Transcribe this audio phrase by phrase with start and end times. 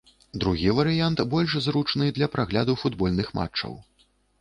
[0.43, 3.81] Другі варыянт больш зручны для прагляду футбольных матчаў.